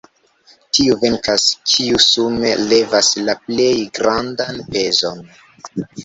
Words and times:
Tiu 0.75 0.93
venkas, 1.01 1.43
kiu 1.73 1.99
sume 2.05 2.53
levas 2.71 3.09
la 3.27 3.35
plej 3.43 3.73
grandan 3.99 4.57
pezon. 4.73 5.21